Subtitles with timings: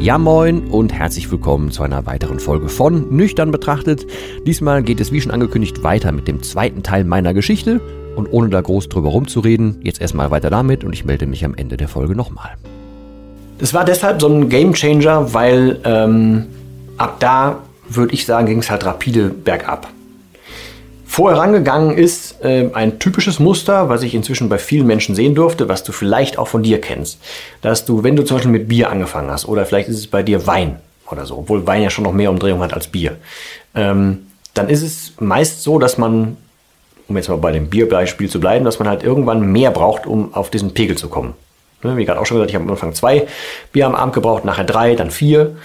[0.00, 4.06] Ja moin und herzlich willkommen zu einer weiteren Folge von Nüchtern betrachtet.
[4.46, 7.82] Diesmal geht es wie schon angekündigt weiter mit dem zweiten Teil meiner Geschichte
[8.16, 11.54] und ohne da groß drüber rumzureden, jetzt erstmal weiter damit und ich melde mich am
[11.54, 12.52] Ende der Folge nochmal.
[13.58, 16.46] Das war deshalb so ein Game Changer, weil ähm,
[16.96, 19.86] ab da würde ich sagen, ging es halt rapide bergab
[21.10, 25.68] vorher rangegangen ist, äh, ein typisches Muster, was ich inzwischen bei vielen Menschen sehen durfte,
[25.68, 27.18] was du vielleicht auch von dir kennst.
[27.62, 30.22] Dass du, wenn du zum Beispiel mit Bier angefangen hast, oder vielleicht ist es bei
[30.22, 30.78] dir Wein
[31.10, 33.16] oder so, obwohl Wein ja schon noch mehr Umdrehung hat als Bier,
[33.74, 36.36] ähm, dann ist es meist so, dass man,
[37.08, 40.32] um jetzt mal bei dem Bierbeispiel zu bleiben, dass man halt irgendwann mehr braucht, um
[40.32, 41.34] auf diesen Pegel zu kommen.
[41.82, 43.26] Ne, wie gerade auch schon gesagt, ich habe am Anfang zwei
[43.72, 45.56] Bier am Abend gebraucht, nachher drei, dann vier.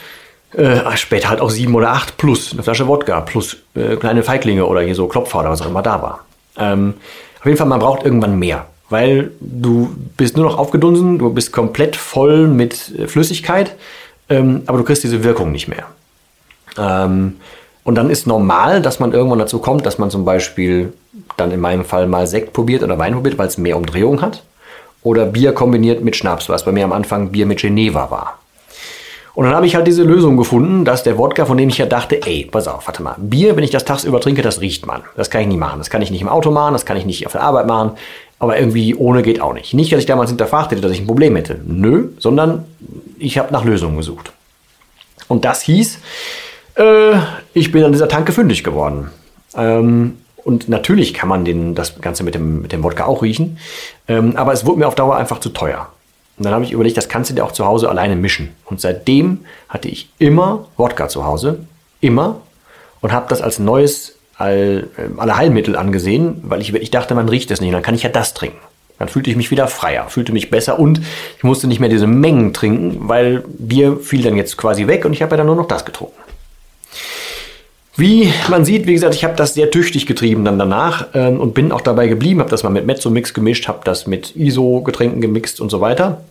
[0.56, 4.66] Äh, später halt auch sieben oder acht plus eine Flasche Wodka plus äh, kleine Feiglinge
[4.66, 6.26] oder hier so Klopfer oder was auch immer da war.
[6.58, 6.94] Ähm,
[7.40, 11.52] auf jeden Fall, man braucht irgendwann mehr, weil du bist nur noch aufgedunsen, du bist
[11.52, 13.76] komplett voll mit äh, Flüssigkeit,
[14.30, 15.88] ähm, aber du kriegst diese Wirkung nicht mehr.
[16.78, 17.36] Ähm,
[17.84, 20.94] und dann ist normal, dass man irgendwann dazu kommt, dass man zum Beispiel
[21.36, 24.44] dann in meinem Fall mal Sekt probiert oder Wein probiert, weil es mehr Umdrehung hat.
[25.04, 28.40] Oder Bier kombiniert mit Schnaps, was bei mir am Anfang Bier mit Geneva war.
[29.36, 31.86] Und dann habe ich halt diese Lösung gefunden, dass der Wodka, von dem ich ja
[31.86, 35.04] dachte, ey, pass auf, warte mal, Bier, wenn ich das tagsüber trinke, das riecht man.
[35.18, 35.80] Das kann ich nie machen.
[35.80, 37.92] Das kann ich nicht im Auto machen, das kann ich nicht auf der Arbeit machen.
[38.40, 39.74] Aber irgendwie ohne geht auch nicht.
[39.74, 41.60] Nicht, dass ich damals hinterfragt hätte, dass ich ein Problem hätte.
[41.66, 42.66] Nö, sondern
[43.20, 44.32] ich habe nach Lösungen gesucht.
[45.28, 46.00] Und das hieß,
[46.76, 47.14] äh,
[47.54, 49.10] ich bin an dieser Tanke fündig geworden.
[49.56, 53.58] Ähm, und natürlich kann man den, das Ganze mit dem, mit dem Wodka auch riechen.
[54.08, 55.88] Ähm, aber es wurde mir auf Dauer einfach zu teuer.
[56.38, 58.54] Und dann habe ich überlegt, das kannst du dir auch zu Hause alleine mischen.
[58.66, 61.60] Und seitdem hatte ich immer Wodka zu Hause.
[62.02, 62.42] Immer.
[63.02, 67.52] Und habe das als neues All, äh, Allerheilmittel angesehen, weil ich, ich dachte, man riecht
[67.52, 67.70] es nicht.
[67.70, 68.60] Und dann kann ich ja das trinken.
[69.00, 71.02] Dann fühlte ich mich wieder freier, fühlte mich besser und
[71.38, 75.12] ich musste nicht mehr diese Mengen trinken, weil Bier fiel dann jetzt quasi weg und
[75.12, 76.18] ich habe ja dann nur noch das getrunken.
[77.98, 81.54] Wie man sieht, wie gesagt, ich habe das sehr tüchtig getrieben dann danach ähm, und
[81.54, 85.62] bin auch dabei geblieben, habe das mal mit Mezzo-Mix gemischt, habe das mit ISO-Getränken gemixt
[85.62, 86.22] und so weiter.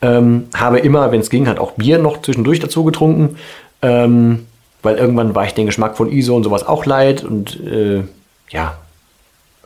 [0.00, 3.36] Ähm, habe immer, wenn es ging, halt auch Bier noch zwischendurch dazu getrunken,
[3.82, 4.46] ähm,
[4.82, 8.02] weil irgendwann war ich den Geschmack von ISO und sowas auch leid und äh,
[8.50, 8.78] ja,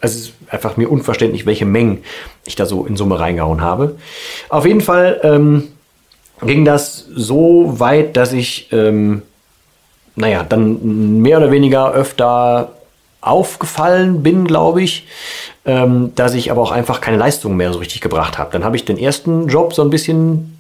[0.00, 2.04] es ist einfach mir unverständlich, welche Mengen
[2.47, 3.97] ich da so in Summe reingehauen habe.
[4.48, 5.69] Auf jeden Fall ähm,
[6.42, 9.22] ging das so weit, dass ich, ähm,
[10.18, 12.72] naja, dann mehr oder weniger öfter
[13.20, 15.06] aufgefallen bin, glaube ich,
[15.64, 18.50] ähm, dass ich aber auch einfach keine Leistung mehr so richtig gebracht habe.
[18.52, 20.58] Dann habe ich den ersten Job so ein bisschen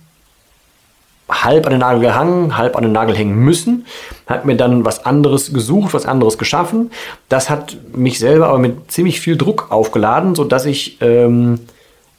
[1.28, 3.86] halb an den Nagel gehangen, halb an den Nagel hängen müssen,
[4.26, 6.90] habe mir dann was anderes gesucht, was anderes geschaffen.
[7.28, 11.60] Das hat mich selber aber mit ziemlich viel Druck aufgeladen, sodass ich ähm,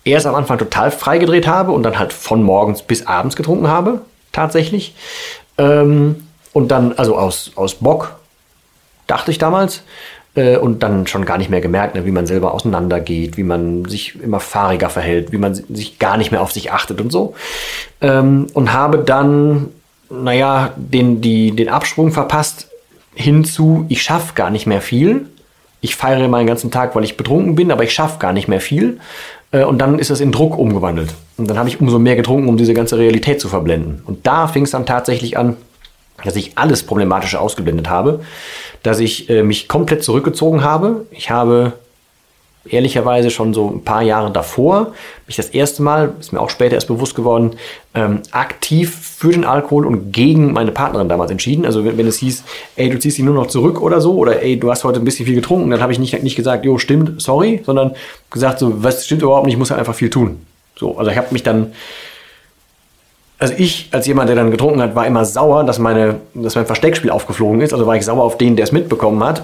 [0.03, 4.01] erst am Anfang total freigedreht habe und dann halt von morgens bis abends getrunken habe,
[4.31, 4.93] tatsächlich.
[5.57, 8.19] Ähm, und dann, also aus, aus Bock,
[9.07, 9.83] dachte ich damals
[10.35, 13.85] äh, und dann schon gar nicht mehr gemerkt, ne, wie man selber auseinandergeht, wie man
[13.85, 17.35] sich immer fahriger verhält, wie man sich gar nicht mehr auf sich achtet und so.
[18.01, 19.67] Ähm, und habe dann,
[20.09, 22.67] naja, den, die, den Absprung verpasst
[23.15, 25.25] hinzu, ich schaffe gar nicht mehr viel.
[25.81, 28.61] Ich feiere meinen ganzen Tag, weil ich betrunken bin, aber ich schaffe gar nicht mehr
[28.61, 28.99] viel.
[29.51, 31.13] Äh, und dann ist das in Druck umgewandelt.
[31.37, 34.01] Und dann habe ich umso mehr getrunken, um diese ganze Realität zu verblenden.
[34.05, 35.57] Und da fing es dann tatsächlich an,
[36.23, 38.21] dass ich alles Problematische ausgeblendet habe,
[38.83, 41.05] dass ich äh, mich komplett zurückgezogen habe.
[41.11, 41.73] Ich habe
[42.67, 44.93] ehrlicherweise schon so ein paar Jahre davor
[45.27, 47.51] mich das erste Mal, ist mir auch später erst bewusst geworden,
[47.93, 51.65] ähm, aktiv für den Alkohol und gegen meine Partnerin damals entschieden.
[51.65, 52.43] Also wenn, wenn, es hieß,
[52.75, 55.05] ey, du ziehst dich nur noch zurück oder so, oder ey, du hast heute ein
[55.05, 57.95] bisschen viel getrunken, dann habe ich nicht, nicht gesagt, jo, stimmt, sorry, sondern
[58.31, 60.45] gesagt, so, was stimmt überhaupt nicht, ich muss ja einfach viel tun.
[60.75, 61.73] So, also ich habe mich dann
[63.39, 66.65] also ich als jemand, der dann getrunken hat, war immer sauer, dass, meine, dass mein
[66.65, 67.73] Versteckspiel aufgeflogen ist.
[67.73, 69.43] Also war ich sauer auf den, der es mitbekommen hat.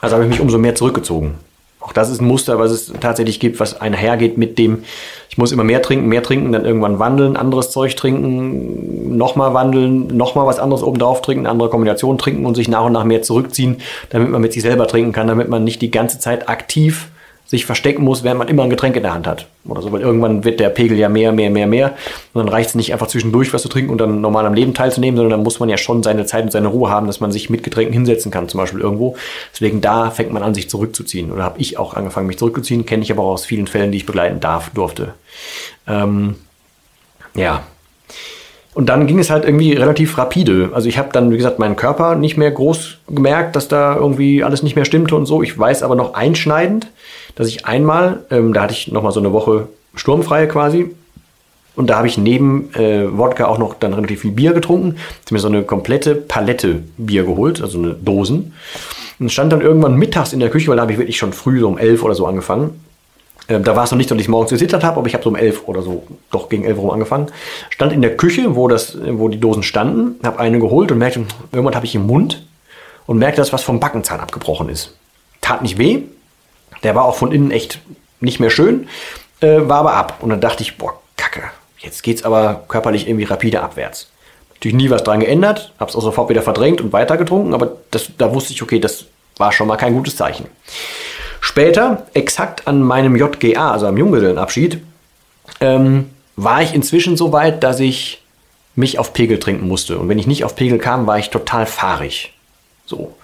[0.00, 1.34] Also habe ich mich umso mehr zurückgezogen.
[1.80, 4.84] Auch das ist ein Muster, was es tatsächlich gibt, was einhergeht mit dem,
[5.28, 10.06] ich muss immer mehr trinken, mehr trinken, dann irgendwann wandeln, anderes Zeug trinken, nochmal wandeln,
[10.06, 13.82] nochmal was anderes obendrauf trinken, andere Kombination trinken und sich nach und nach mehr zurückziehen,
[14.08, 17.08] damit man mit sich selber trinken kann, damit man nicht die ganze Zeit aktiv
[17.46, 19.46] sich verstecken muss, während man immer ein Getränk in der Hand hat.
[19.66, 21.94] Oder so, weil irgendwann wird der Pegel ja mehr, mehr, mehr, mehr.
[22.32, 24.72] Und dann reicht es nicht einfach zwischendurch was zu trinken und dann normal am Leben
[24.72, 27.32] teilzunehmen, sondern dann muss man ja schon seine Zeit und seine Ruhe haben, dass man
[27.32, 29.16] sich mit Getränken hinsetzen kann, zum Beispiel irgendwo.
[29.52, 31.30] Deswegen da fängt man an, sich zurückzuziehen.
[31.32, 33.98] Oder habe ich auch angefangen, mich zurückzuziehen, kenne ich aber auch aus vielen Fällen, die
[33.98, 35.12] ich begleiten darf, durfte.
[35.86, 36.36] Ähm,
[37.34, 37.62] ja,
[38.74, 40.70] und dann ging es halt irgendwie relativ rapide.
[40.74, 44.42] Also ich habe dann, wie gesagt, meinen Körper nicht mehr groß gemerkt, dass da irgendwie
[44.42, 45.42] alles nicht mehr stimmte und so.
[45.42, 46.88] Ich weiß aber noch einschneidend,
[47.34, 50.94] dass ich einmal, ähm, da hatte ich noch mal so eine Woche sturmfreie quasi.
[51.76, 54.94] Und da habe ich neben äh, Wodka auch noch dann relativ viel Bier getrunken.
[54.96, 58.54] Ich habe mir so eine komplette Palette Bier geholt, also eine Dosen.
[59.18, 61.60] Und stand dann irgendwann mittags in der Küche, weil da habe ich wirklich schon früh
[61.60, 62.80] so um elf oder so angefangen.
[63.48, 65.30] Ähm, da war es noch nicht, dass ich morgens gesittert habe, aber ich habe so
[65.30, 67.26] um elf oder so, doch gegen elf rum angefangen.
[67.70, 71.24] Stand in der Küche, wo, das, wo die Dosen standen, habe eine geholt und merkte,
[71.52, 72.46] irgendwann habe ich im Mund
[73.06, 74.96] und merkte, dass was vom Backenzahn abgebrochen ist.
[75.40, 76.04] Tat nicht weh,
[76.84, 77.80] der war auch von innen echt
[78.20, 78.88] nicht mehr schön,
[79.40, 80.18] äh, war aber ab.
[80.20, 81.42] Und dann dachte ich, boah, kacke,
[81.78, 84.08] jetzt geht es aber körperlich irgendwie rapide abwärts.
[84.54, 88.10] Natürlich nie was dran geändert, habe es auch sofort wieder verdrängt und weitergetrunken, aber das,
[88.16, 90.46] da wusste ich, okay, das war schon mal kein gutes Zeichen.
[91.40, 94.80] Später, exakt an meinem JGA, also am Junggesellenabschied,
[95.60, 98.22] ähm, war ich inzwischen so weit, dass ich
[98.76, 99.98] mich auf Pegel trinken musste.
[99.98, 102.32] Und wenn ich nicht auf Pegel kam, war ich total fahrig.
[102.86, 103.14] So.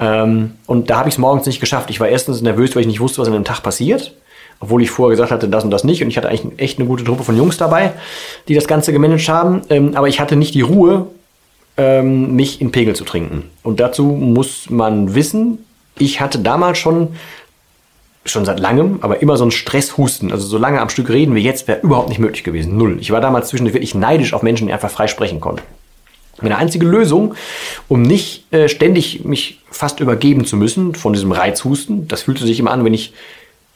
[0.00, 1.90] Ähm, und da habe ich es morgens nicht geschafft.
[1.90, 4.14] Ich war erstens nervös, weil ich nicht wusste, was an dem Tag passiert.
[4.58, 6.02] Obwohl ich vorher gesagt hatte, das und das nicht.
[6.02, 7.92] Und ich hatte eigentlich echt eine gute Truppe von Jungs dabei,
[8.48, 9.62] die das Ganze gemanagt haben.
[9.70, 11.06] Ähm, aber ich hatte nicht die Ruhe,
[11.76, 13.44] ähm, mich in Pegel zu trinken.
[13.62, 15.64] Und dazu muss man wissen,
[15.98, 17.08] ich hatte damals schon
[18.26, 20.30] schon seit langem, aber immer so ein Stresshusten.
[20.30, 22.76] Also so lange am Stück reden wie jetzt wäre überhaupt nicht möglich gewesen.
[22.76, 22.98] Null.
[23.00, 25.62] Ich war damals zwischendurch wirklich neidisch auf Menschen, die einfach frei sprechen konnten.
[26.42, 27.34] Meine einzige Lösung,
[27.88, 32.58] um nicht äh, ständig mich fast übergeben zu müssen von diesem Reizhusten, das fühlte sich
[32.58, 33.12] immer an, wenn ich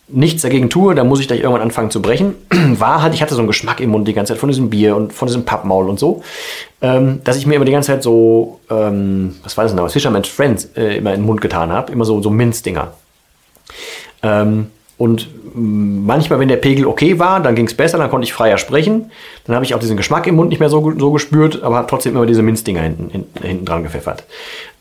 [0.09, 3.35] nichts dagegen tue, dann muss ich gleich irgendwann anfangen zu brechen, war halt, ich hatte
[3.35, 5.89] so einen Geschmack im Mund die ganze Zeit von diesem Bier und von diesem Pappmaul
[5.89, 6.23] und so,
[6.83, 9.89] ähm, dass ich mir immer die ganze Zeit so, ähm, was war das denn da,
[9.89, 12.93] Fisherman's Friends äh, immer in den Mund getan habe, immer so, so Minzdinger.
[14.23, 18.33] Ähm, und manchmal, wenn der Pegel okay war, dann ging es besser, dann konnte ich
[18.33, 19.11] freier sprechen.
[19.47, 21.87] Dann habe ich auch diesen Geschmack im Mund nicht mehr so, so gespürt, aber habe
[21.89, 24.25] trotzdem immer diese Minzdinger hinten, hinten, dran gepfeffert.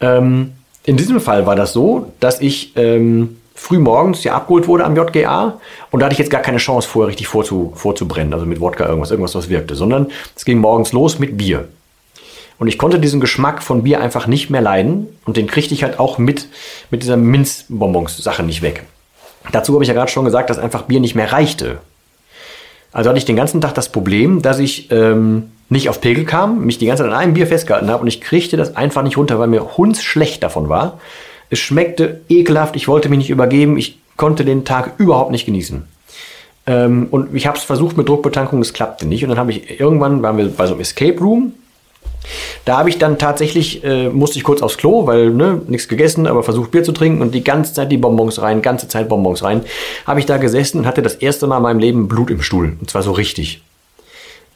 [0.01, 4.83] Ähm, in diesem Fall war das so, dass ich ähm, früh morgens ja abgeholt wurde
[4.83, 5.59] am JGA
[5.91, 8.85] und da hatte ich jetzt gar keine Chance, vorher richtig vorzu, vorzubrennen, also mit Wodka
[8.85, 11.67] irgendwas, irgendwas, was wirkte, sondern es ging morgens los mit Bier.
[12.59, 15.83] Und ich konnte diesen Geschmack von Bier einfach nicht mehr leiden und den kriegte ich
[15.83, 16.47] halt auch mit,
[16.91, 18.83] mit dieser Minzbonbons-Sache nicht weg.
[19.51, 21.79] Dazu habe ich ja gerade schon gesagt, dass einfach Bier nicht mehr reichte.
[22.91, 26.65] Also hatte ich den ganzen Tag das Problem, dass ich ähm, nicht auf Pegel kam,
[26.65, 29.17] mich die ganze Zeit an einem Bier festgehalten habe und ich kriegte das einfach nicht
[29.17, 30.99] runter, weil mir hundsschlecht davon war.
[31.49, 35.87] Es schmeckte ekelhaft, ich wollte mich nicht übergeben, ich konnte den Tag überhaupt nicht genießen.
[36.65, 39.23] Ähm, und ich habe es versucht mit Druckbetankung, das klappte nicht.
[39.23, 41.53] Und dann habe ich irgendwann, waren wir bei so einem Escape Room
[42.65, 46.27] da habe ich dann tatsächlich, äh, musste ich kurz aufs Klo, weil ne, nichts gegessen,
[46.27, 49.43] aber versucht Bier zu trinken und die ganze Zeit die Bonbons rein, ganze Zeit Bonbons
[49.43, 49.63] rein.
[50.05, 52.77] Habe ich da gesessen und hatte das erste Mal in meinem Leben Blut im Stuhl.
[52.79, 53.61] Und zwar so richtig.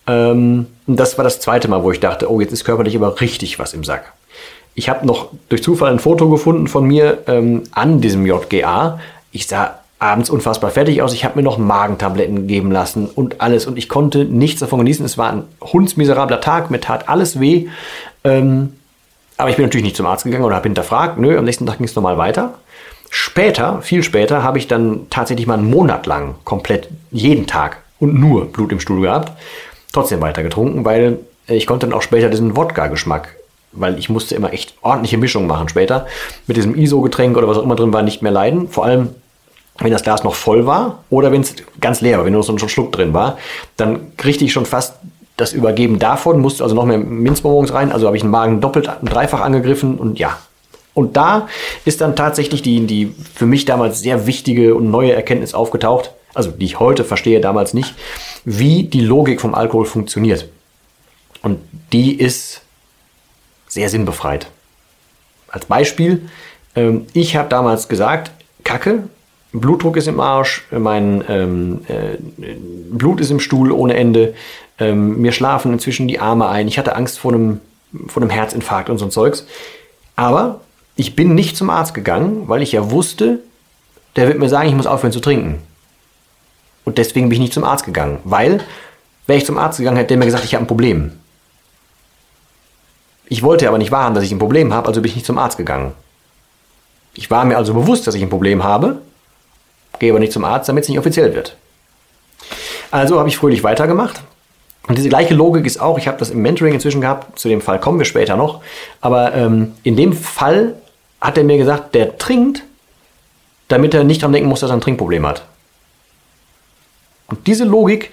[0.08, 3.60] Ähm, das war das zweite Mal, wo ich dachte, oh, jetzt ist körperlich aber richtig
[3.60, 4.14] was im Sack.
[4.74, 9.00] Ich habe noch durch Zufall ein Foto gefunden von mir ähm, an diesem JGA.
[9.32, 11.14] Ich sah abends unfassbar fertig aus.
[11.14, 13.66] Ich habe mir noch Magentabletten geben lassen und alles.
[13.66, 15.06] Und ich konnte nichts davon genießen.
[15.06, 16.70] Es war ein hundsmiserabler Tag.
[16.70, 17.68] Mir tat alles weh.
[18.24, 18.74] Ähm,
[19.38, 21.18] aber ich bin natürlich nicht zum Arzt gegangen oder habe hinterfragt.
[21.18, 22.56] Nö, am nächsten Tag ging es nochmal weiter.
[23.10, 28.20] Später, viel später, habe ich dann tatsächlich mal einen Monat lang komplett jeden Tag und
[28.20, 29.32] nur Blut im Stuhl gehabt.
[29.94, 33.36] Trotzdem weiter getrunken, weil ich konnte dann auch später diesen Wodka-Geschmack
[33.74, 36.08] weil ich musste immer echt ordentliche Mischungen machen später.
[36.48, 38.70] Mit diesem ISO-Getränk oder was auch immer drin war, nicht mehr leiden.
[38.70, 39.10] Vor allem
[39.80, 42.54] wenn das Glas noch voll war oder wenn es ganz leer war, wenn nur so
[42.54, 43.38] ein Schluck drin war,
[43.76, 44.96] dann kriegte ich schon fast
[45.38, 48.90] das Übergeben davon, musste also noch mehr Minzbonbons rein, also habe ich den Magen doppelt
[49.04, 50.38] dreifach angegriffen und ja.
[50.96, 51.48] Und da
[51.86, 56.50] ist dann tatsächlich die, die für mich damals sehr wichtige und neue Erkenntnis aufgetaucht, also
[56.50, 57.94] die ich heute verstehe, damals nicht,
[58.46, 60.50] wie die Logik vom Alkohol funktioniert.
[61.44, 61.60] Und
[61.94, 62.62] die ist
[63.68, 64.48] sehr sinnbefreit.
[65.50, 66.28] Als Beispiel,
[66.76, 68.32] ähm, ich habe damals gesagt,
[68.64, 69.04] Kacke,
[69.60, 72.18] Blutdruck ist im Arsch, mein ähm, äh,
[72.92, 74.34] Blut ist im Stuhl ohne Ende,
[74.80, 77.62] ähm, mir schlafen inzwischen die Arme ein, ich hatte Angst vor einem,
[78.08, 79.46] vor einem Herzinfarkt und so ein Zeugs.
[80.16, 80.62] Aber
[80.96, 83.40] ich bin nicht zum Arzt gegangen, weil ich ja wusste,
[84.16, 85.62] der wird mir sagen, ich muss aufhören zu trinken.
[86.86, 88.20] Und deswegen bin ich nicht zum Arzt gegangen.
[88.24, 88.62] Weil,
[89.28, 91.12] wäre ich zum Arzt gegangen, hätte der mir gesagt, ich habe ein Problem.
[93.30, 95.38] Ich wollte aber nicht wahrhaben, dass ich ein Problem habe, also bin ich nicht zum
[95.38, 95.92] Arzt gegangen.
[97.14, 99.02] Ich war mir also bewusst, dass ich ein Problem habe,
[100.00, 101.56] gehe aber nicht zum Arzt, damit es nicht offiziell wird.
[102.92, 104.22] Also habe ich fröhlich weitergemacht.
[104.88, 107.60] Und diese gleiche Logik ist auch, ich habe das im Mentoring inzwischen gehabt, zu dem
[107.60, 108.62] Fall kommen wir später noch,
[109.02, 110.76] aber ähm, in dem Fall
[111.20, 112.64] hat er mir gesagt, der trinkt,
[113.68, 115.44] damit er nicht dran denken muss, dass er ein Trinkproblem hat.
[117.28, 118.12] Und diese Logik,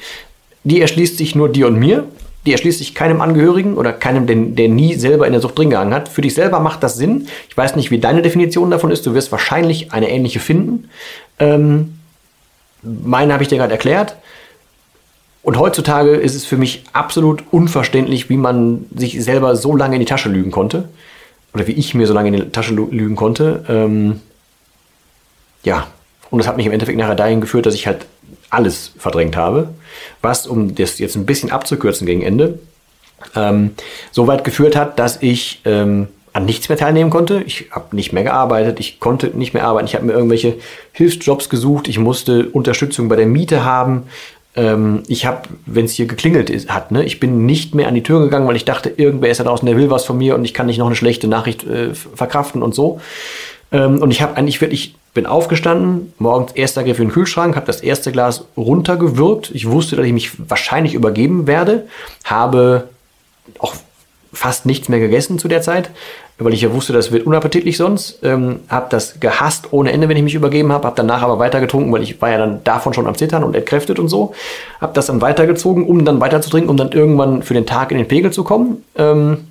[0.64, 2.08] die erschließt sich nur dir und mir,
[2.46, 5.70] die erschließt sich keinem Angehörigen oder keinem, der, der nie selber in der Sucht drin
[5.70, 6.08] gehangen hat.
[6.08, 7.28] Für dich selber macht das Sinn.
[7.48, 9.06] Ich weiß nicht, wie deine Definition davon ist.
[9.06, 10.90] Du wirst wahrscheinlich eine ähnliche finden.
[11.38, 11.98] Ähm,
[12.82, 14.16] meine habe ich dir gerade erklärt.
[15.42, 20.00] Und heutzutage ist es für mich absolut unverständlich, wie man sich selber so lange in
[20.00, 20.88] die Tasche lügen konnte.
[21.52, 23.64] Oder wie ich mir so lange in die Tasche lügen konnte.
[23.68, 24.20] Ähm,
[25.62, 25.86] ja,
[26.30, 28.06] und das hat mich im Endeffekt nachher dahin geführt, dass ich halt
[28.50, 29.68] alles verdrängt habe.
[30.22, 32.58] Was, um das jetzt ein bisschen abzukürzen gegen Ende,
[33.34, 33.74] ähm,
[34.12, 37.42] so weit geführt hat, dass ich ähm, an nichts mehr teilnehmen konnte.
[37.46, 40.56] Ich habe nicht mehr gearbeitet, ich konnte nicht mehr arbeiten, ich habe mir irgendwelche
[40.92, 44.02] Hilfsjobs gesucht, ich musste Unterstützung bei der Miete haben.
[44.56, 47.94] Ähm, ich habe, wenn es hier geklingelt ist, hat, ne, ich bin nicht mehr an
[47.94, 50.34] die Tür gegangen, weil ich dachte, irgendwer ist da draußen, der will was von mir
[50.34, 53.00] und ich kann nicht noch eine schlechte Nachricht äh, verkraften und so.
[53.70, 57.66] Ähm, und ich habe eigentlich wirklich bin aufgestanden, morgens erster Griff in den Kühlschrank, habe
[57.66, 59.52] das erste Glas runtergewürgt.
[59.54, 61.86] Ich wusste, dass ich mich wahrscheinlich übergeben werde,
[62.24, 62.88] habe
[63.60, 63.74] auch
[64.32, 65.90] fast nichts mehr gegessen zu der Zeit,
[66.38, 68.18] weil ich ja wusste, das wird unappetitlich sonst.
[68.22, 71.60] Ähm, habe das gehasst ohne Ende, wenn ich mich übergeben habe, habe danach aber weiter
[71.60, 74.34] getrunken, weil ich war ja dann davon schon am Zittern und entkräftet und so.
[74.80, 77.92] Habe das dann weitergezogen, um dann weiter zu trinken, um dann irgendwann für den Tag
[77.92, 78.82] in den Pegel zu kommen.
[78.96, 79.48] Ähm,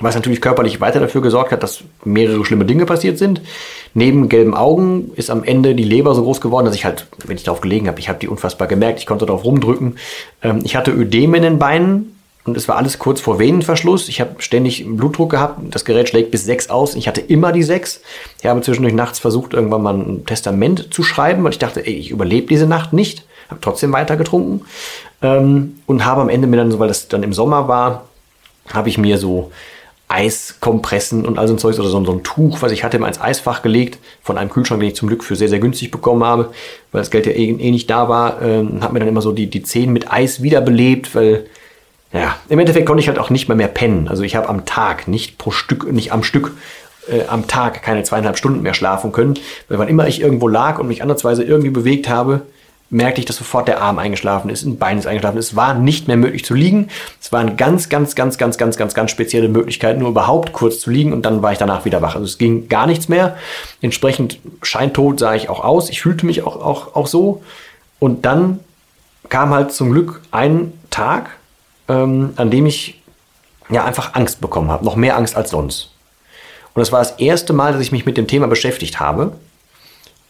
[0.00, 3.40] was natürlich körperlich weiter dafür gesorgt hat, dass mehrere schlimme Dinge passiert sind.
[3.94, 7.36] Neben gelben Augen ist am Ende die Leber so groß geworden, dass ich halt, wenn
[7.36, 9.96] ich darauf gelegen habe, ich habe die unfassbar gemerkt, ich konnte darauf rumdrücken.
[10.42, 12.17] Ähm, ich hatte Ödem in den Beinen
[12.48, 14.08] und es war alles kurz vor Venenverschluss.
[14.08, 15.60] Ich habe ständig Blutdruck gehabt.
[15.70, 16.94] Das Gerät schlägt bis sechs aus.
[16.94, 18.00] Ich hatte immer die sechs.
[18.40, 21.92] Ich habe zwischendurch nachts versucht, irgendwann mal ein Testament zu schreiben, weil ich dachte, ey,
[21.92, 23.24] ich überlebe diese Nacht nicht.
[23.50, 24.62] Habe trotzdem weiter getrunken
[25.22, 28.06] ähm, und habe am Ende mir dann, weil das dann im Sommer war,
[28.72, 29.50] habe ich mir so
[30.08, 33.20] Eiskompressen und all so ein Zeug oder so, so, ein Tuch, was ich hatte, ins
[33.20, 36.50] Eisfach gelegt, von einem Kühlschrank, den ich zum Glück für sehr, sehr günstig bekommen habe,
[36.92, 39.32] weil das Geld ja eh, eh nicht da war, ähm, habe mir dann immer so
[39.32, 41.46] die, die Zehen mit Eis wiederbelebt, weil,
[42.12, 44.08] ja, im Endeffekt konnte ich halt auch nicht mehr mehr pennen.
[44.08, 46.52] Also ich habe am Tag, nicht pro Stück, nicht am Stück,
[47.08, 49.34] äh, am Tag keine zweieinhalb Stunden mehr schlafen können,
[49.68, 52.42] weil wann immer ich irgendwo lag und mich andersweise irgendwie bewegt habe,
[52.90, 55.36] merkte ich, dass sofort der Arm eingeschlafen ist, ein Bein ist eingeschlafen.
[55.36, 56.88] Es war nicht mehr möglich zu liegen.
[57.20, 60.90] Es waren ganz, ganz, ganz, ganz, ganz, ganz, ganz spezielle Möglichkeiten, nur überhaupt kurz zu
[60.90, 62.14] liegen und dann war ich danach wieder wach.
[62.14, 63.36] Also es ging gar nichts mehr.
[63.82, 65.90] Entsprechend scheintot sah ich auch aus.
[65.90, 67.42] Ich fühlte mich auch, auch, auch so.
[67.98, 68.60] Und dann
[69.28, 71.37] kam halt zum Glück ein Tag,
[71.88, 73.00] ähm, an dem ich
[73.70, 74.84] ja einfach Angst bekommen habe.
[74.84, 75.90] Noch mehr Angst als sonst.
[76.74, 79.32] Und das war das erste Mal, dass ich mich mit dem Thema beschäftigt habe.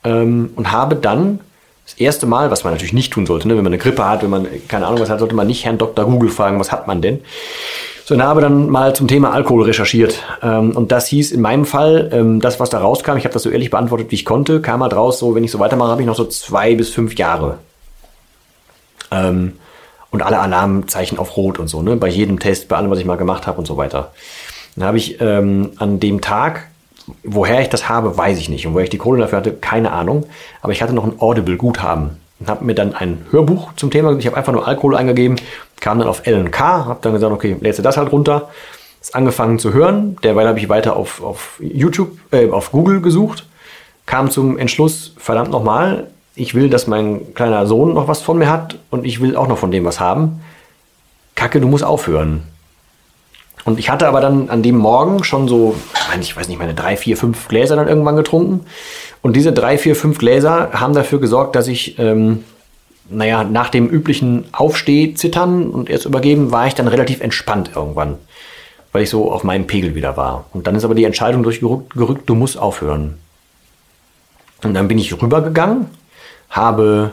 [0.05, 1.41] Ähm, und habe dann
[1.85, 3.57] das erste Mal, was man natürlich nicht tun sollte, ne?
[3.57, 5.79] wenn man eine Grippe hat, wenn man keine Ahnung was hat, sollte man nicht Herrn
[5.79, 6.05] Dr.
[6.05, 7.21] Google fragen, was hat man denn?
[8.05, 10.23] Sondern habe dann mal zum Thema Alkohol recherchiert.
[10.43, 13.43] Ähm, und das hieß in meinem Fall, ähm, das, was da rauskam, ich habe das
[13.43, 16.03] so ehrlich beantwortet, wie ich konnte, kam halt raus, so wenn ich so weitermache, habe
[16.03, 17.59] ich noch so zwei bis fünf Jahre.
[19.11, 19.55] Ähm,
[20.11, 21.97] und alle Alarmzeichen auf Rot und so, ne?
[21.97, 24.13] Bei jedem Test, bei allem, was ich mal gemacht habe und so weiter.
[24.77, 26.69] Dann habe ich ähm, an dem Tag
[27.23, 28.67] Woher ich das habe, weiß ich nicht.
[28.67, 30.27] Und woher ich die Kohle dafür hatte, keine Ahnung.
[30.61, 32.11] Aber ich hatte noch ein Audible-Guthaben
[32.41, 35.37] und habe mir dann ein Hörbuch zum Thema, ich habe einfach nur Alkohol eingegeben,
[35.81, 38.51] kam dann auf LNK, habe dann gesagt, okay, lädst du das halt runter.
[39.01, 40.17] Ist angefangen zu hören.
[40.23, 43.47] Derweil habe ich weiter auf, auf YouTube, äh, auf Google gesucht,
[44.07, 48.51] kam zum Entschluss, verdammt nochmal, ich will, dass mein kleiner Sohn noch was von mir
[48.51, 50.41] hat und ich will auch noch von dem was haben.
[51.35, 52.43] Kacke, du musst aufhören.
[53.65, 55.75] Und ich hatte aber dann an dem Morgen schon so,
[56.21, 58.65] ich weiß nicht, meine drei, vier, fünf Gläser dann irgendwann getrunken.
[59.21, 62.45] Und diese drei, vier, fünf Gläser haben dafür gesorgt, dass ich, ähm,
[63.11, 68.17] naja, nach dem üblichen Aufsteh, Zittern und erst übergeben, war ich dann relativ entspannt irgendwann.
[68.93, 70.47] Weil ich so auf meinem Pegel wieder war.
[70.53, 73.19] Und dann ist aber die Entscheidung durchgerückt, du musst aufhören.
[74.63, 75.87] Und dann bin ich rübergegangen,
[76.51, 77.13] habe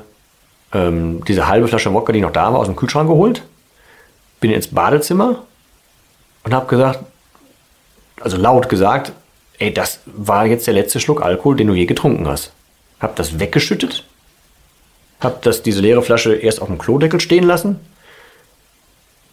[0.74, 3.44] ähm, diese halbe Flasche Wodka, die noch da war, aus dem Kühlschrank geholt,
[4.40, 5.44] bin ins Badezimmer
[6.44, 7.00] und habe gesagt,
[8.22, 9.12] also laut gesagt,
[9.60, 12.52] ey, das war jetzt der letzte Schluck Alkohol, den du je getrunken hast.
[13.00, 14.06] Hab das weggeschüttet,
[15.20, 17.80] hab das, diese leere Flasche erst auf dem Klodeckel stehen lassen,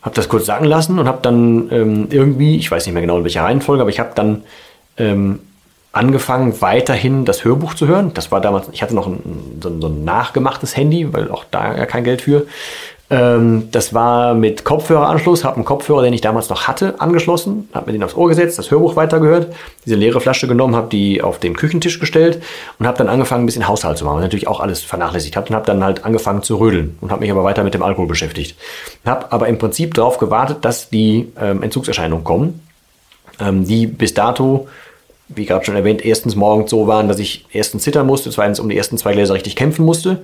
[0.03, 3.19] hab das kurz sacken lassen und hab dann ähm, irgendwie, ich weiß nicht mehr genau
[3.19, 4.43] in welcher Reihenfolge, aber ich hab dann
[4.97, 5.41] ähm,
[5.93, 8.13] angefangen, weiterhin das Hörbuch zu hören.
[8.15, 11.45] Das war damals, ich hatte noch ein, so, ein, so ein nachgemachtes Handy, weil auch
[11.51, 12.47] da ja kein Geld für.
[13.13, 17.87] Ähm, das war mit Kopfhöreranschluss, habe einen Kopfhörer, den ich damals noch hatte, angeschlossen, habe
[17.87, 21.39] mir den aufs Ohr gesetzt, das Hörbuch weitergehört, diese leere Flasche genommen, habe die auf
[21.39, 22.43] den Küchentisch gestellt
[22.79, 25.49] und habe dann angefangen, ein bisschen Haushalt zu machen, was natürlich auch alles vernachlässigt habe
[25.51, 28.07] und habe dann halt angefangen zu rödeln und habe mich aber weiter mit dem Alkohol
[28.07, 28.57] beschäftigt.
[29.05, 32.67] Habe aber im Prinzip darauf gewartet, dass die ähm, Entzugserscheinungen kommen,
[33.41, 34.69] ähm, die bis dato
[35.35, 38.69] wie gerade schon erwähnt, erstens morgens so waren, dass ich erstens zittern musste, zweitens um
[38.69, 40.23] die ersten zwei Gläser richtig kämpfen musste.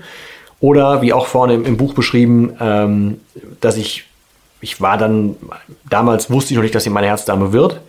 [0.60, 3.20] Oder wie auch vorne im, im Buch beschrieben, ähm,
[3.60, 4.04] dass ich,
[4.60, 5.36] ich war dann,
[5.88, 7.80] damals wusste ich noch nicht, dass sie meine Herzdame wird.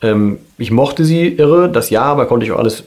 [0.00, 2.84] Ähm, ich mochte sie irre, das ja, aber konnte ich auch alles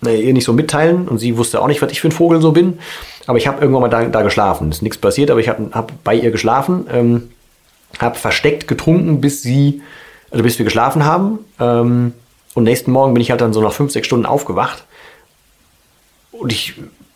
[0.00, 2.40] naja, ihr nicht so mitteilen und sie wusste auch nicht, was ich für ein Vogel
[2.40, 2.78] so bin.
[3.26, 4.70] Aber ich habe irgendwann mal da, da geschlafen.
[4.70, 7.30] Ist nichts passiert, aber ich habe hab bei ihr geschlafen, ähm,
[7.98, 9.82] habe versteckt getrunken, bis sie,
[10.30, 11.40] also bis wir geschlafen haben.
[11.58, 12.12] Ähm,
[12.56, 14.84] und nächsten Morgen bin ich halt dann so nach fünf, sechs Stunden aufgewacht.
[16.32, 16.72] Und ich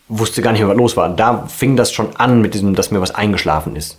[0.07, 1.09] wusste gar nicht mehr, was los war.
[1.09, 3.97] Da fing das schon an mit diesem, dass mir was eingeschlafen ist.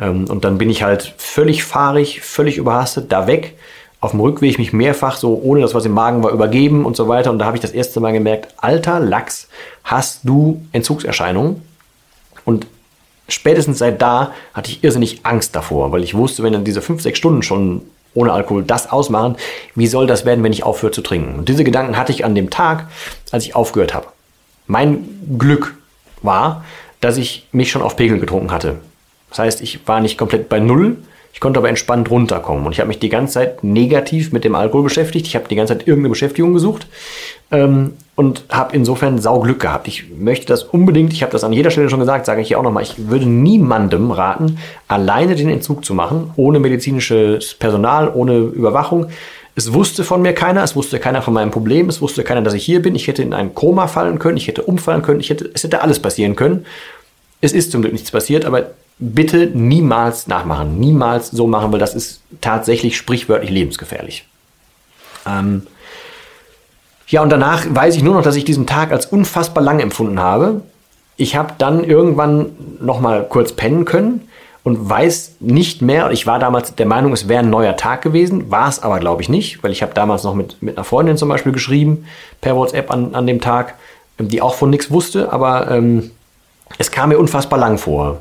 [0.00, 3.56] Ähm, und dann bin ich halt völlig fahrig, völlig überhastet, da weg.
[4.00, 7.06] Auf dem Rückweg mich mehrfach so, ohne dass was im Magen war, übergeben und so
[7.06, 7.30] weiter.
[7.30, 9.46] Und da habe ich das erste Mal gemerkt, alter Lachs,
[9.84, 11.62] hast du Entzugserscheinungen?
[12.44, 12.66] Und
[13.28, 17.00] spätestens seit da hatte ich irrsinnig Angst davor, weil ich wusste, wenn dann diese fünf,
[17.00, 17.82] sechs Stunden schon
[18.14, 19.36] ohne Alkohol das ausmachen,
[19.74, 21.38] wie soll das werden, wenn ich aufhöre zu trinken?
[21.38, 22.88] Und diese Gedanken hatte ich an dem Tag,
[23.30, 24.06] als ich aufgehört habe.
[24.66, 25.74] Mein Glück
[26.22, 26.64] war,
[27.00, 28.76] dass ich mich schon auf Pegel getrunken hatte.
[29.28, 30.96] Das heißt, ich war nicht komplett bei Null,
[31.34, 32.64] ich konnte aber entspannt runterkommen.
[32.64, 35.26] Und ich habe mich die ganze Zeit negativ mit dem Alkohol beschäftigt.
[35.26, 36.86] Ich habe die ganze Zeit irgendeine Beschäftigung gesucht
[37.50, 39.88] ähm, und habe insofern Sauglück gehabt.
[39.88, 42.60] Ich möchte das unbedingt, ich habe das an jeder Stelle schon gesagt, sage ich hier
[42.60, 48.38] auch nochmal, ich würde niemandem raten, alleine den Entzug zu machen, ohne medizinisches Personal, ohne
[48.38, 49.08] Überwachung.
[49.56, 52.54] Es wusste von mir keiner, es wusste keiner von meinem Problem, es wusste keiner, dass
[52.54, 52.94] ich hier bin.
[52.94, 55.82] Ich hätte in ein Koma fallen können, ich hätte umfallen können, ich hätte, es hätte
[55.82, 56.64] alles passieren können.
[57.40, 61.94] Es ist zum Glück nichts passiert, aber bitte niemals nachmachen, niemals so machen, weil das
[61.94, 64.26] ist tatsächlich sprichwörtlich lebensgefährlich.
[65.26, 65.66] Ähm
[67.06, 70.20] ja, und danach weiß ich nur noch, dass ich diesen Tag als unfassbar lang empfunden
[70.20, 70.62] habe.
[71.16, 74.28] Ich habe dann irgendwann noch mal kurz pennen können
[74.64, 78.50] und weiß nicht mehr, ich war damals der Meinung, es wäre ein neuer Tag gewesen,
[78.50, 81.18] war es aber glaube ich nicht, weil ich habe damals noch mit, mit einer Freundin
[81.18, 82.06] zum Beispiel geschrieben,
[82.40, 83.74] per WhatsApp an, an dem Tag,
[84.18, 86.10] die auch von nichts wusste, aber ähm,
[86.78, 88.20] es kam mir unfassbar lang vor.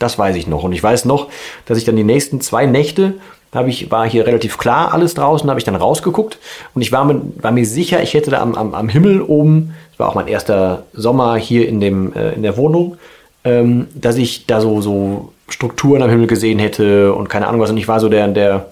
[0.00, 0.64] Das weiß ich noch.
[0.64, 1.28] Und ich weiß noch,
[1.66, 3.14] dass ich dann die nächsten zwei Nächte,
[3.52, 6.38] habe ich, war hier relativ klar alles draußen, habe ich dann rausgeguckt
[6.74, 9.74] und ich war mir, war mir sicher, ich hätte da am, am, am Himmel oben,
[9.90, 12.96] das war auch mein erster Sommer hier in, dem, äh, in der Wohnung,
[13.44, 17.70] ähm, dass ich da so, so Strukturen am Himmel gesehen hätte und keine Ahnung was.
[17.70, 18.66] Und ich war so der, der,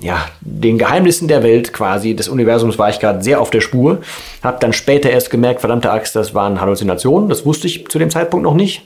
[0.00, 3.98] ja, den Geheimnissen der Welt quasi, des Universums war ich gerade sehr auf der Spur.
[4.42, 7.28] Hab dann später erst gemerkt, verdammte Axt, das waren Halluzinationen.
[7.28, 8.82] Das wusste ich zu dem Zeitpunkt noch nicht.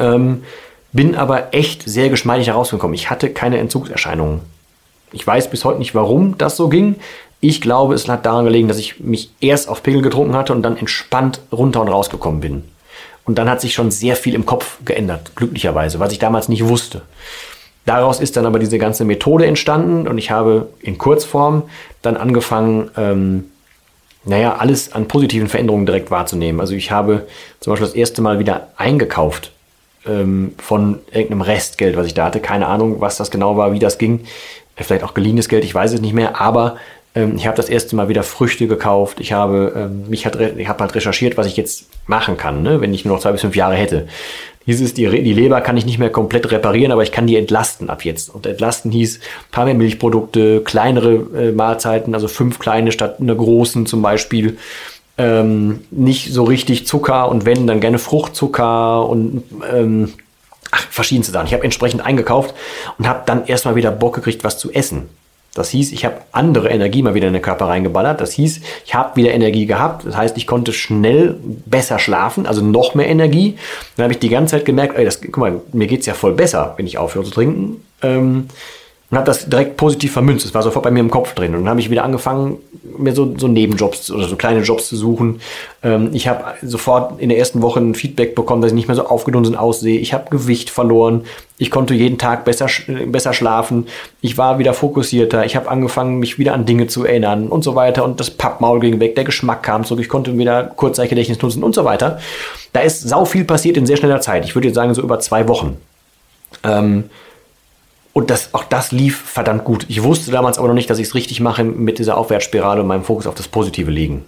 [0.00, 0.42] Ähm,
[0.92, 2.94] bin aber echt sehr geschmeidig herausgekommen.
[2.94, 4.40] Ich hatte keine Entzugserscheinungen.
[5.12, 6.96] Ich weiß bis heute nicht, warum das so ging.
[7.40, 10.62] Ich glaube, es hat daran gelegen, dass ich mich erst auf Pegel getrunken hatte und
[10.62, 12.64] dann entspannt runter und rausgekommen bin.
[13.24, 16.66] Und dann hat sich schon sehr viel im Kopf geändert, glücklicherweise, was ich damals nicht
[16.66, 17.02] wusste.
[17.86, 21.62] Daraus ist dann aber diese ganze Methode entstanden und ich habe in Kurzform
[22.02, 23.50] dann angefangen, ähm,
[24.24, 26.60] naja, alles an positiven Veränderungen direkt wahrzunehmen.
[26.60, 27.26] Also ich habe
[27.60, 29.50] zum Beispiel das erste Mal wieder eingekauft
[30.06, 32.40] ähm, von irgendeinem Restgeld, was ich da hatte.
[32.40, 34.20] Keine Ahnung, was das genau war, wie das ging.
[34.76, 36.76] Vielleicht auch geliehenes Geld, ich weiß es nicht mehr, aber
[37.14, 39.20] ähm, ich habe das erste Mal wieder Früchte gekauft.
[39.20, 42.80] Ich habe ähm, mich hat, ich habe halt recherchiert, was ich jetzt machen kann, ne?
[42.80, 44.06] wenn ich nur noch zwei bis fünf Jahre hätte.
[44.66, 47.36] Hieß es, die, die Leber kann ich nicht mehr komplett reparieren, aber ich kann die
[47.36, 48.32] entlasten ab jetzt.
[48.32, 53.34] Und entlasten hieß ein paar mehr Milchprodukte, kleinere äh, Mahlzeiten, also fünf kleine statt einer
[53.34, 54.58] großen zum Beispiel.
[55.20, 60.14] Ähm, nicht so richtig Zucker und wenn, dann gerne Fruchtzucker und ähm,
[60.70, 61.46] ach, verschiedenste Sachen.
[61.46, 62.54] Ich habe entsprechend eingekauft
[62.96, 65.10] und habe dann erstmal wieder Bock gekriegt, was zu essen.
[65.52, 68.18] Das hieß, ich habe andere Energie mal wieder in den Körper reingeballert.
[68.22, 70.06] Das hieß, ich habe wieder Energie gehabt.
[70.06, 73.58] Das heißt, ich konnte schnell besser schlafen, also noch mehr Energie.
[73.96, 76.32] Dann habe ich die ganze Zeit gemerkt, ey, das, guck mal, mir geht's ja voll
[76.32, 77.84] besser, wenn ich aufhöre zu trinken.
[78.00, 78.46] Ähm,
[79.10, 80.46] und habe das direkt positiv vermünzt.
[80.46, 81.54] Es war sofort bei mir im Kopf drin.
[81.54, 82.58] Und dann habe ich wieder angefangen,
[82.96, 85.40] mir so, so Nebenjobs oder so kleine Jobs zu suchen.
[85.82, 88.94] Ähm, ich habe sofort in der ersten Woche ein Feedback bekommen, dass ich nicht mehr
[88.94, 89.98] so aufgedunsen aussehe.
[89.98, 91.24] Ich habe Gewicht verloren.
[91.58, 92.68] Ich konnte jeden Tag besser,
[93.06, 93.88] besser schlafen.
[94.20, 95.44] Ich war wieder fokussierter.
[95.44, 98.04] Ich habe angefangen, mich wieder an Dinge zu erinnern und so weiter.
[98.04, 99.16] Und das Pappmaul ging weg.
[99.16, 100.02] Der Geschmack kam zurück.
[100.02, 102.20] Ich konnte wieder Kurzzeitgedächtnis nutzen und so weiter.
[102.72, 104.44] Da ist sau viel passiert in sehr schneller Zeit.
[104.44, 105.78] Ich würde jetzt sagen, so über zwei Wochen.
[106.62, 107.10] Ähm,
[108.12, 109.86] und das, auch das lief verdammt gut.
[109.88, 112.88] Ich wusste damals aber noch nicht, dass ich es richtig mache mit dieser Aufwärtsspirale und
[112.88, 114.24] meinem Fokus auf das Positive legen.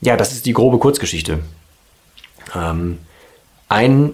[0.00, 1.40] Ja, das ist die grobe Kurzgeschichte.
[2.54, 2.98] Ähm,
[3.68, 4.12] ein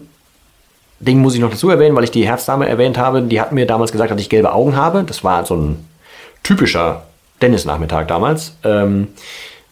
[1.00, 3.22] Ding muss ich noch dazu erwähnen, weil ich die Herzdame erwähnt habe.
[3.22, 5.04] Die hat mir damals gesagt, dass ich gelbe Augen habe.
[5.04, 5.88] Das war so ein
[6.42, 7.06] typischer
[7.42, 8.56] Dennis-Nachmittag damals.
[8.62, 9.08] Ähm,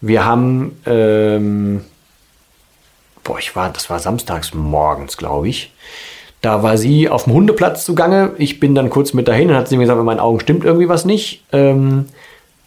[0.01, 1.85] wir haben, ähm,
[3.23, 5.73] boah, ich war, das war samstags morgens, glaube ich.
[6.43, 8.33] Da war sie auf dem Hundeplatz zugange.
[8.37, 10.65] Ich bin dann kurz mit dahin und hat sie mir gesagt, bei meinen Augen stimmt
[10.65, 11.45] irgendwie was nicht.
[11.53, 12.07] Ähm,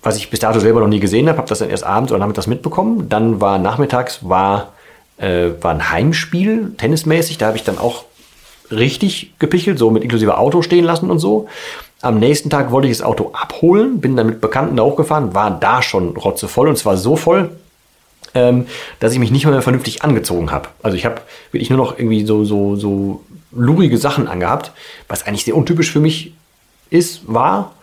[0.01, 2.19] was ich bis dato selber noch nie gesehen habe, habe das dann erst abends oder
[2.19, 3.09] nachmittags mitbekommen.
[3.09, 4.71] Dann war nachmittags war,
[5.17, 7.37] äh, war ein Heimspiel, tennismäßig.
[7.37, 8.05] Da habe ich dann auch
[8.71, 11.47] richtig gepichelt, so mit inklusive Auto stehen lassen und so.
[12.01, 15.51] Am nächsten Tag wollte ich das Auto abholen, bin dann mit Bekannten da hochgefahren, war
[15.51, 17.49] da schon rotzevoll und zwar so voll,
[18.35, 18.67] ähm,
[18.99, 20.69] dass ich mich nicht mehr vernünftig angezogen habe.
[20.81, 23.21] Also ich habe wirklich nur noch irgendwie so, so, so
[23.55, 24.71] lurige Sachen angehabt,
[25.07, 26.33] was eigentlich sehr untypisch für mich
[26.89, 27.73] ist, war.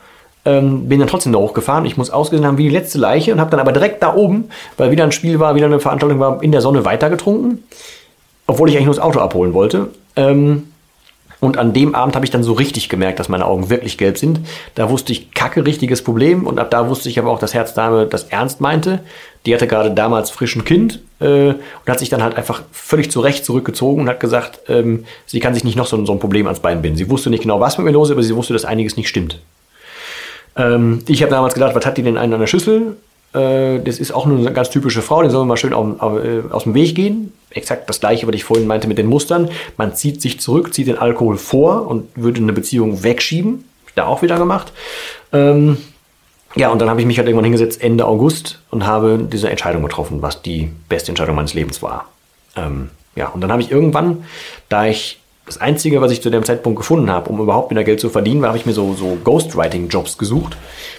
[0.44, 1.84] Ähm, bin dann trotzdem da hochgefahren.
[1.86, 4.48] Ich muss ausgesehen haben wie die letzte Leiche und habe dann aber direkt da oben,
[4.76, 7.62] weil wieder ein Spiel war, wieder eine Veranstaltung war, in der Sonne weitergetrunken.
[8.48, 9.90] Obwohl ich eigentlich nur das Auto abholen wollte.
[10.16, 10.64] Ähm,
[11.42, 14.16] und an dem Abend habe ich dann so richtig gemerkt, dass meine Augen wirklich gelb
[14.16, 14.40] sind.
[14.76, 16.46] Da wusste ich, kacke, richtiges Problem.
[16.46, 19.00] Und ab da wusste ich aber auch, dass Herzdame das ernst meinte.
[19.46, 23.44] Die hatte gerade damals frischen Kind äh, und hat sich dann halt einfach völlig zurecht
[23.44, 26.60] zurückgezogen und hat gesagt, ähm, sie kann sich nicht noch so, so, ein Problem ans
[26.60, 26.98] Bein binden.
[26.98, 29.08] Sie wusste nicht genau, was mit mir los ist, aber sie wusste, dass einiges nicht
[29.08, 29.40] stimmt.
[30.56, 32.96] Ähm, ich habe damals gedacht, was hat die denn einen an der Schüssel?
[33.34, 36.24] Äh, das ist auch eine ganz typische Frau, den sollen wir mal schön auf, auf,
[36.24, 37.32] äh, aus dem Weg gehen.
[37.50, 39.50] Exakt das gleiche, was ich vorhin meinte mit den Mustern.
[39.76, 43.64] Man zieht sich zurück, zieht den Alkohol vor und würde eine Beziehung wegschieben.
[43.94, 44.72] Da auch wieder gemacht.
[45.32, 45.76] Ähm,
[46.54, 49.82] ja, und dann habe ich mich halt irgendwann hingesetzt Ende August und habe diese Entscheidung
[49.82, 52.06] getroffen, was die beste Entscheidung meines Lebens war.
[52.56, 54.24] Ähm, ja, und dann habe ich irgendwann,
[54.68, 58.00] da ich das Einzige, was ich zu dem Zeitpunkt gefunden habe, um überhaupt wieder Geld
[58.00, 60.56] zu verdienen, war, habe ich mir so, so Ghostwriting-Jobs gesucht,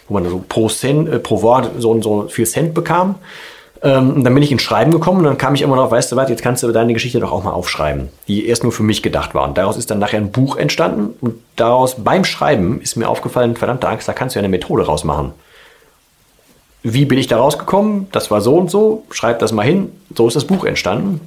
[0.08, 3.16] wo man so pro, Cent, äh, pro Wort so, so viel Cent bekam.
[3.82, 6.12] Ähm, und dann bin ich ins Schreiben gekommen und dann kam ich immer noch, weißt
[6.12, 8.84] du was, jetzt kannst du deine Geschichte doch auch mal aufschreiben, die erst nur für
[8.84, 9.48] mich gedacht war.
[9.48, 13.56] Und daraus ist dann nachher ein Buch entstanden und daraus beim Schreiben ist mir aufgefallen,
[13.56, 15.32] verdammte Angst, da kannst du ja eine Methode rausmachen.
[16.84, 18.08] Wie bin ich da rausgekommen?
[18.12, 21.22] Das war so und so, schreib das mal hin, so ist das Buch entstanden.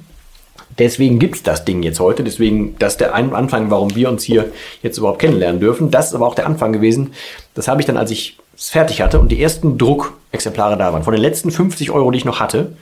[0.77, 2.23] Deswegen gibt es das Ding jetzt heute.
[2.23, 4.51] Deswegen, das ist der Anfang, warum wir uns hier
[4.83, 5.89] jetzt überhaupt kennenlernen dürfen.
[5.89, 7.13] Das ist aber auch der Anfang gewesen.
[7.55, 11.03] Das habe ich dann, als ich es fertig hatte und die ersten Druckexemplare da waren.
[11.03, 12.73] Von den letzten 50 Euro, die ich noch hatte,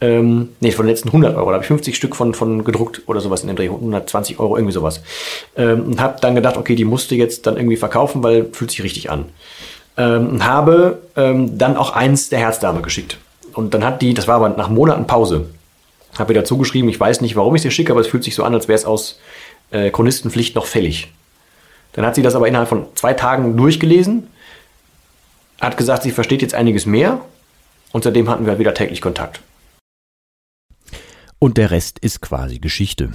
[0.00, 3.02] ähm, nee, von den letzten 100 Euro, da habe ich 50 Stück von, von gedruckt
[3.06, 5.02] oder sowas in dem Dreh, 120 Euro, irgendwie sowas.
[5.56, 8.82] Ähm, und habe dann gedacht, okay, die musste jetzt dann irgendwie verkaufen, weil fühlt sich
[8.82, 9.26] richtig an.
[9.96, 13.18] Ähm, habe ähm, dann auch eins der Herzdame geschickt.
[13.52, 15.46] Und dann hat die, das war aber nach Monaten Pause,
[16.18, 18.34] habe ihr dazu geschrieben, ich weiß nicht, warum ich sie schicke, aber es fühlt sich
[18.34, 19.20] so an, als wäre es aus
[19.70, 21.12] äh, Chronistenpflicht noch fällig.
[21.92, 24.28] Dann hat sie das aber innerhalb von zwei Tagen durchgelesen,
[25.60, 27.20] hat gesagt, sie versteht jetzt einiges mehr
[27.92, 29.40] und seitdem hatten wir wieder täglich Kontakt.
[31.38, 33.10] Und der Rest ist quasi Geschichte.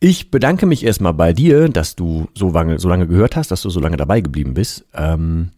[0.00, 3.62] Ich bedanke mich erstmal bei dir, dass du so lange, so lange gehört hast, dass
[3.62, 4.84] du so lange dabei geblieben bist.
[4.94, 5.50] Ähm,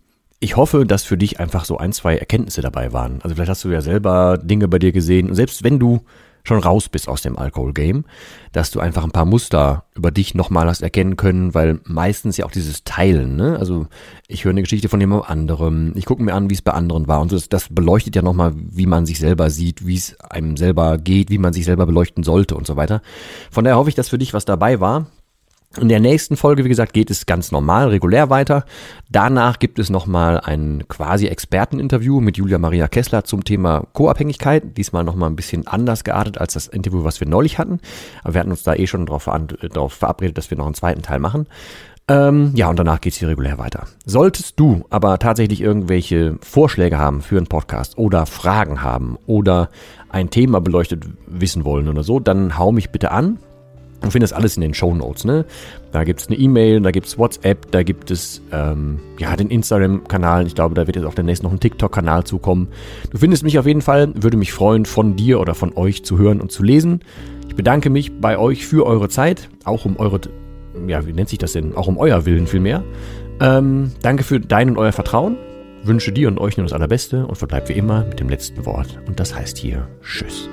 [0.44, 3.20] ich hoffe, dass für dich einfach so ein, zwei Erkenntnisse dabei waren.
[3.22, 5.30] Also vielleicht hast du ja selber Dinge bei dir gesehen.
[5.30, 6.02] Und selbst wenn du
[6.46, 8.04] schon raus bist aus dem Alkohol-Game,
[8.52, 12.44] dass du einfach ein paar Muster über dich nochmal hast erkennen können, weil meistens ja
[12.44, 13.59] auch dieses Teilen, ne?
[13.59, 13.87] Also
[14.28, 17.09] ich höre eine Geschichte von jemand anderem, ich gucke mir an, wie es bei anderen
[17.09, 20.20] war und so, das, das beleuchtet ja nochmal, wie man sich selber sieht, wie es
[20.20, 23.00] einem selber geht, wie man sich selber beleuchten sollte und so weiter.
[23.50, 25.07] Von daher hoffe ich, dass für dich was dabei war.
[25.81, 28.65] In der nächsten Folge, wie gesagt, geht es ganz normal, regulär weiter.
[29.11, 34.77] Danach gibt es nochmal ein quasi Experteninterview mit Julia Maria Kessler zum Thema Co-Abhängigkeit.
[34.77, 37.81] Diesmal nochmal ein bisschen anders geartet als das Interview, was wir neulich hatten.
[38.23, 41.03] Aber wir hatten uns da eh schon darauf, darauf verabredet, dass wir noch einen zweiten
[41.03, 41.49] Teil machen.
[42.07, 43.89] Ähm, ja, und danach geht's hier regulär weiter.
[44.05, 49.71] Solltest du aber tatsächlich irgendwelche Vorschläge haben für einen Podcast oder Fragen haben oder
[50.11, 53.39] ein Thema beleuchtet wissen wollen oder so, dann hau mich bitte an.
[54.05, 55.47] Du findest alles in den Show Notes, ne?
[55.90, 59.49] Da gibt es eine E-Mail, da gibt es WhatsApp, da gibt es ähm, ja den
[59.49, 60.47] Instagram-Kanal.
[60.47, 62.69] Ich glaube, da wird jetzt auch demnächst noch ein TikTok-Kanal zukommen.
[63.11, 64.12] Du findest mich auf jeden Fall.
[64.14, 67.01] Würde mich freuen, von dir oder von euch zu hören und zu lesen.
[67.49, 70.21] Ich bedanke mich bei euch für eure Zeit, auch um eure,
[70.87, 71.75] ja, wie nennt sich das denn?
[71.75, 72.85] Auch um euer Willen vielmehr.
[73.40, 75.37] Ähm, danke für dein und euer Vertrauen.
[75.83, 78.99] Wünsche dir und euch nur das Allerbeste und verbleibt wie immer mit dem letzten Wort.
[79.07, 80.49] Und das heißt hier Tschüss.